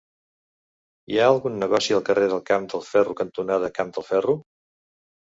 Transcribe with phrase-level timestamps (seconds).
[1.11, 4.37] Hi ha algun negoci al carrer Camp del Ferro cantonada Camp del Ferro?